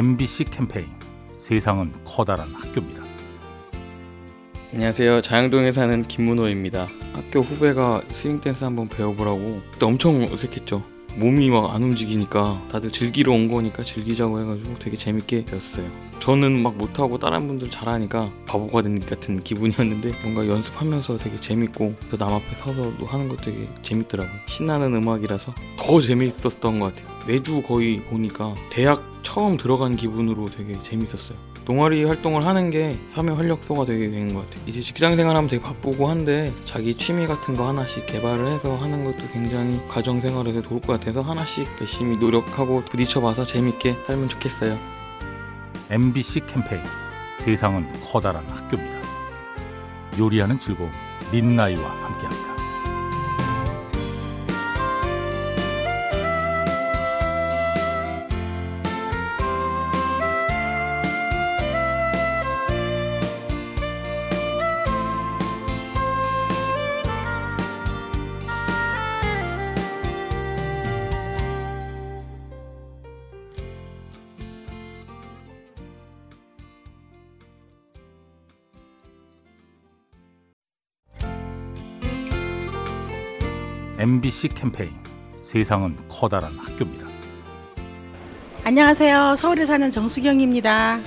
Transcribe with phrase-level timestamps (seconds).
[0.00, 0.86] MBC 캠페인
[1.36, 3.02] 세상은 커다란 학교입니다.
[4.72, 5.20] 안녕하세요.
[5.20, 6.88] 자양동에 사는 김문호입니다.
[7.12, 10.82] 학교 후배가 스윙 댄스 한번 배워보라고 엄청 어색했죠.
[11.16, 15.88] 몸이 막 안 움직이니까 다들 즐기러 온 거니까 즐기자고 해가지고 되게 재밌게 배웠어요.
[16.18, 22.34] 저는 막 못하고 다른 분들 잘하니까 바보가 된 같은 기분이었는데 뭔가 연습하면서 되게 재밌고 또남
[22.34, 24.34] 앞에 서서 또 하는 것도 되게 재밌더라고요.
[24.46, 27.16] 신나는 음악이라서 더 재밌었던 것 같아요.
[27.26, 31.49] 매주 거의 보니까 대학 처음 들어간 기분으로 되게 재밌었어요.
[31.70, 34.64] 동아리 활동을 하는 게 참여 활력소가 되게 되는 것 같아요.
[34.66, 39.18] 이제 직장 생활하면 되게 바쁘고 한데 자기 취미 같은 거 하나씩 개발을 해서 하는 것도
[39.32, 44.76] 굉장히 가정 생활에서 좋을 것 같아서 하나씩 열심히 노력하고 부딪혀봐서 재밌게 살면 좋겠어요.
[45.90, 46.82] MBC 캠페인
[47.38, 48.98] 세상은 커다란 학교입니다.
[50.18, 50.90] 요리하는 즐거움
[51.30, 52.49] 민나이와 함께합니다.
[84.00, 84.92] MBC 캠페인
[85.42, 87.06] 세상은 커다란 학교입니다.
[88.64, 89.34] 안녕하세요.
[89.36, 91.00] 서울에 사는 정수경입니다.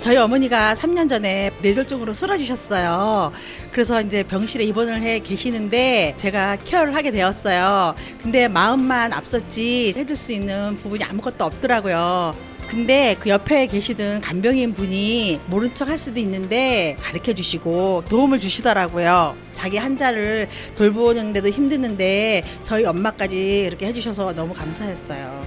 [0.00, 3.32] 저희 어머니가 3년 전에 뇌졸중으로 쓰러지셨어요.
[3.72, 7.96] 그래서 이제 병실에 입원을 해 계시는데 제가 케어를 하게 되었어요.
[8.22, 12.36] 근데 마음만 앞섰지 해줄 수 있는 부분이 아무것도 없더라고요.
[12.70, 19.36] 근데 그 옆에 계시던 간병인 분이 모른 척 할 수도 있는데 가르쳐 주시고 도움을 주시더라고요.
[19.54, 25.46] 자기 환자를 돌보는데도 힘드는데 저희 엄마까지 이렇게 해주셔서 너무 감사했어요.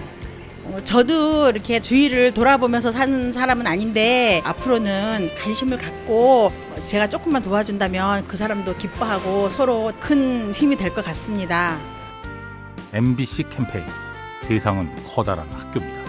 [0.65, 6.51] 어, 저도 이렇게 주위를 돌아보면서 사는 사람은 아닌데 앞으로는 관심을 갖고
[6.85, 11.77] 제가 조금만 도와준다면 그 사람도 기뻐하고 서로 큰 힘이 될 것 같습니다.
[12.93, 13.83] MBC 캠페인
[14.41, 16.08] 세상은 커다란 학교입니다.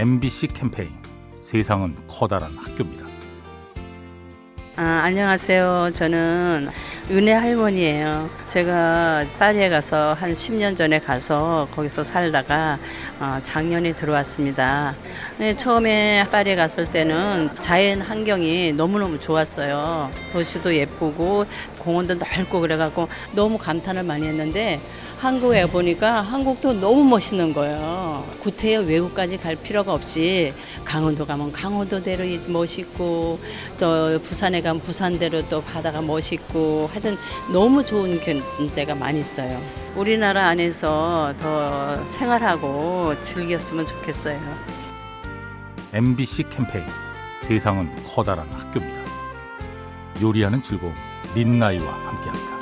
[0.00, 0.88] MBC 캠페인
[1.42, 3.04] 세상은 커다란 학교입니다.
[4.76, 5.90] 아, 안녕하세요.
[5.92, 6.70] 저는
[7.10, 8.30] 은혜 할머니예요.
[8.46, 12.78] 제가 파리에 가서 한 10년 전에 가서 거기서 살다가
[13.18, 14.96] 어, 작년에 들어왔습니다.
[15.36, 20.10] 네, 처음에 파리에 갔을 때는 자연 환경이 너무너무 좋았어요.
[20.32, 21.44] 도시도 예쁘고
[21.78, 24.80] 공원도 넓고 그래갖고 너무 감탄을 많이 했는데
[25.20, 28.26] 한국에 보니까 한국도 너무 멋있는 거예요.
[28.40, 33.38] 구태여 외국까지 갈 필요가 없이 강원도 가면 강원도대로 멋있고
[33.78, 37.18] 또 부산에 가면 부산대로 또 바다가 멋있고 하여튼
[37.52, 38.18] 너무 좋은
[38.74, 39.60] 데가 많이 있어요.
[39.94, 44.40] 우리나라 안에서 더 생활하고 즐겼으면 좋겠어요.
[45.92, 46.86] MBC 캠페인
[47.42, 49.00] 세상은 커다란 학교입니다.
[50.22, 50.94] 요리하는 즐거움
[51.34, 52.59] 민나이와 함께합니다.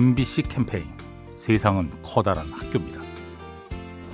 [0.00, 0.84] MBC 캠페인
[1.34, 3.02] 세상은 커다란 학교입니다.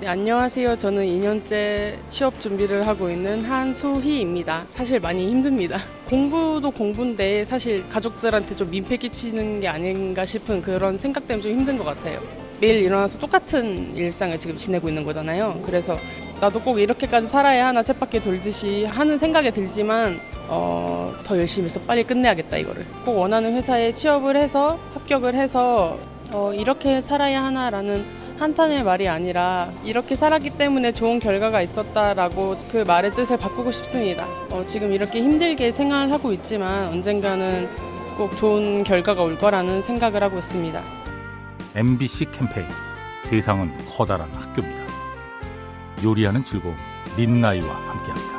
[0.01, 0.75] 네, 안녕하세요.
[0.75, 4.65] 저는 2년째 취업 준비를 하고 있는 한수희입니다.
[4.67, 5.77] 사실 많이 힘듭니다.
[6.09, 11.77] 공부도 공부인데 사실 가족들한테 좀 민폐 끼치는 게 아닌가 싶은 그런 생각 때문에 좀 힘든
[11.77, 12.19] 것 같아요.
[12.59, 15.61] 매일 일어나서 똑같은 일상을 지금 지내고 있는 거잖아요.
[15.65, 15.95] 그래서
[16.41, 22.03] 나도 꼭 이렇게까지 살아야 하나 쳇바퀴 돌듯이 하는 생각이 들지만 어, 더 열심히 해서 빨리
[22.03, 25.99] 끝내야겠다 이거를 꼭 원하는 회사에 취업을 해서 합격을 해서
[26.33, 28.05] 어, 이렇게 살아야 하나라는
[28.39, 34.27] 한탄의 말이 아니라 이렇게 살았기 때문에 좋은 결과가 있었다라고 그 말의 뜻을 바꾸고 싶습니다.
[34.49, 37.67] 어, 지금 이렇게 힘들게 생활을 하고 있지만 언젠가는
[38.15, 41.06] 꼭 좋은 결과가 올 거라는 생각을 하고 있습니다.
[41.77, 42.65] MBC 캠페인
[43.21, 44.81] 세상은 커다란 학교입니다.
[46.03, 46.75] 요리하는 즐거움
[47.15, 48.36] 린나이와 함께합니다.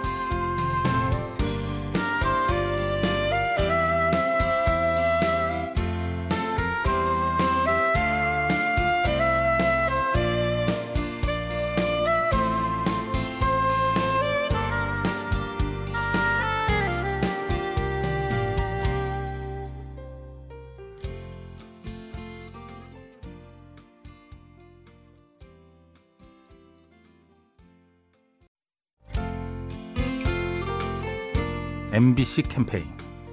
[32.02, 32.84] MBC 캠페인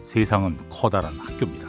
[0.01, 1.67] 세상은 커다란 학교입니다.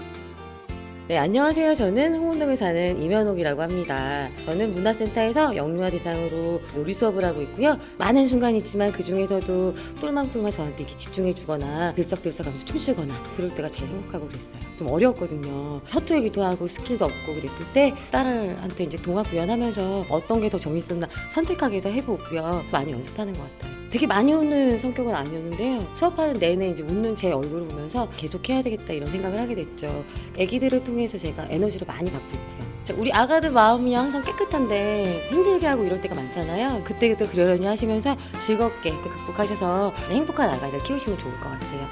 [1.09, 1.75] 네, 안녕하세요.
[1.75, 4.31] 저는 홍은동에 사는 이면옥이라고 합니다.
[4.47, 7.79] 저는 문화센터에서 영유아 대상으로 놀이 수업을 하고 있고요.
[7.99, 13.91] 많은 순간이 있지만 그 중에서도 똘망똘망 저한테 이렇게 집중해 주거나 들썩들썩하면서 춤추거나 그럴 때가 제일
[13.91, 14.57] 행복하고 그랬어요.
[14.79, 15.83] 좀 어려웠거든요.
[15.87, 21.91] 서투르기도 하고 스킬도 없고 그랬을 때 딸한테 이제 동화 구현하면서 어떤 게 더 재밌었나 선택하기도
[21.91, 22.65] 해보고요.
[22.73, 23.86] 많이 연습하는 것 같아요.
[23.97, 25.89] 되게 많이 웃는 성격은 아니었는데요.
[25.95, 30.05] 수업하는 내내 이제 웃는 제 얼굴을 보면서 계속 해야 되겠다 이런 생각을 하게 됐죠.
[30.39, 33.01] 아기들을 통해서 제가 에너지를 많이 받고 있고요.
[33.01, 36.85] 우리 아가들 마음이 항상 깨끗한데 힘들게 하고 이럴 때가 많잖아요.
[36.85, 41.87] 그때그때 그러려니 하시면서 즐겁게 극복하셔서 행복한 아가들 키우시면 좋을 것 같아요.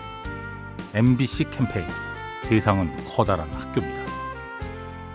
[0.92, 1.86] MBC 캠페인
[2.42, 4.02] 세상은 커다란 학교입니다.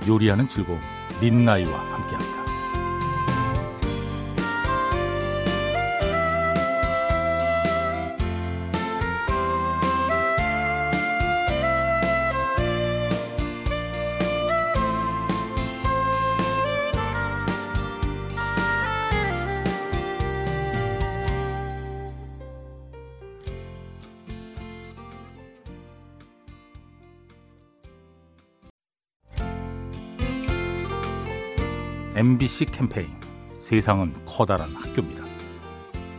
[0.08, 0.80] 요리하는 즐거움
[1.22, 2.29] 린나이와 함께합니다.
[32.20, 33.08] MBC 캠페인
[33.60, 35.24] 세상은 커다란 학교입니다.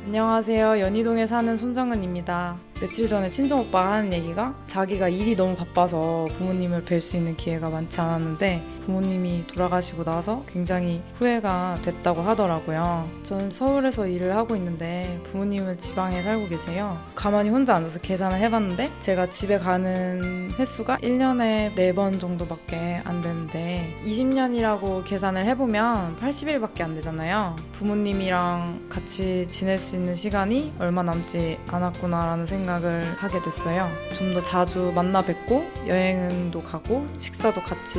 [0.07, 0.81] 안녕하세요.
[0.81, 2.57] 연희동에 사는 손정은입니다.
[2.81, 7.69] 며칠 전에 친정 오빠가 하는 얘기가 자기가 일이 너무 바빠서 부모님을 뵐 수 있는 기회가
[7.69, 13.09] 많지 않았는데 부모님이 돌아가시고 나서 굉장히 후회가 됐다고 하더라고요.
[13.23, 16.99] 전 서울에서 일을 하고 있는데 부모님은 지방에 살고 계세요.
[17.15, 25.05] 가만히 혼자 앉아서 계산을 해봤는데 제가 집에 가는 횟수가 1년에 4번 정도밖에 안 되는데 20년이라고
[25.05, 27.55] 계산을 해보면 80일밖에 안 되잖아요.
[27.79, 33.89] 부모님이랑 같이 지낼 수 있는 시간이 얼마 남지 않았구나라는 생각을 하게 됐어요.
[34.19, 37.99] 좀 더 자주 만나 뵙고 여행도 가고 식사도 같이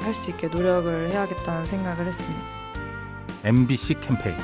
[0.00, 2.42] 할 수 있게 노력을 해야겠다는 생각을 했습니다.
[3.44, 4.36] MBC 캠페인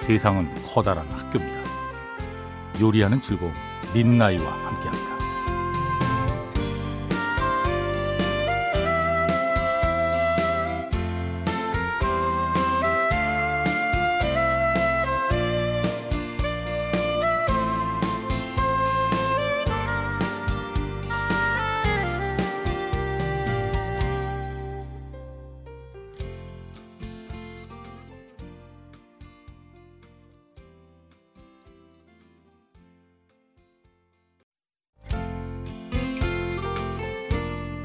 [0.00, 1.60] 세상은 커다란 학교입니다.
[2.80, 3.52] 요리하는 즐거움
[3.94, 5.19] 린나이와 함께합니다.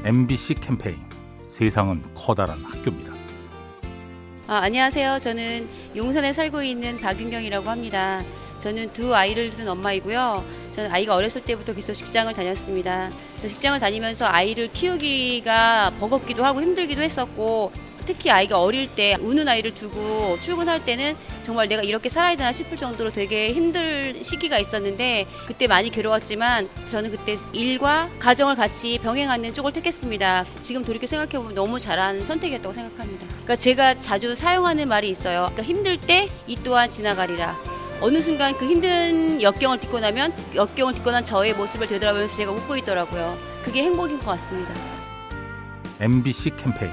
[0.06, 0.98] MBC 캠페인
[1.48, 3.12] 세상은 커다란 학교입니다.
[4.46, 5.18] 아, 안녕하세요.
[5.18, 8.22] 저는 용산에 살고 있는 박윤경이라고 합니다.
[8.58, 10.44] 저는 두 아이를 둔 엄마이고요.
[10.70, 13.10] 저는 아이가 어렸을 때부터 계속 직장을 다녔습니다.
[13.44, 17.72] 직장을 다니면서 아이를 키우기가 버겁기도 하고 힘들기도 했었고
[18.06, 22.76] 특히 아이가 어릴 때 우는 아이를 두고 출근할 때는 정말 내가 이렇게 살아야 되나 싶을
[22.76, 29.72] 정도로 되게 힘들 시기가 있었는데 그때 많이 괴로웠지만 저는 그때 일과 가정을 같이 병행하는 쪽을
[29.72, 30.46] 택했습니다.
[30.60, 33.26] 지금 돌이켜 생각해보면 너무 잘한 선택이었다고 생각합니다.
[33.28, 35.50] 그러니까 제가 자주 사용하는 말이 있어요.
[35.52, 37.56] 그러니까 힘들 때 이 또한 지나가리라.
[38.00, 42.76] 어느 순간 그 힘든 역경을 딛고 나면 역경을 딛고 난 저의 모습을 되돌아보면서 제가 웃고
[42.78, 43.36] 있더라고요.
[43.64, 44.72] 그게 행복인 것 같습니다.
[45.98, 46.92] MBC 캠페인